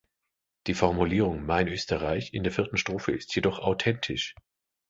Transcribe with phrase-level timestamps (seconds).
[0.65, 4.33] Die Formulierung "mein Österreich" in der vierten Strophe ist jedoch authentisch.